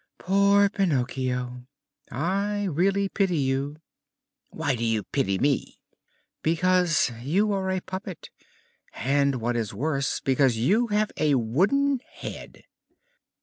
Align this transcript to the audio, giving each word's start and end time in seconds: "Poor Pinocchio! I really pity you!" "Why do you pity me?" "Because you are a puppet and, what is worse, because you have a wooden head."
"Poor 0.17 0.67
Pinocchio! 0.67 1.67
I 2.09 2.63
really 2.63 3.07
pity 3.07 3.37
you!" 3.37 3.77
"Why 4.49 4.73
do 4.75 4.83
you 4.83 5.03
pity 5.03 5.37
me?" 5.37 5.79
"Because 6.41 7.11
you 7.21 7.51
are 7.53 7.69
a 7.69 7.81
puppet 7.81 8.31
and, 8.95 9.35
what 9.35 9.55
is 9.55 9.75
worse, 9.75 10.19
because 10.19 10.57
you 10.57 10.87
have 10.87 11.11
a 11.17 11.35
wooden 11.35 11.99
head." 12.13 12.63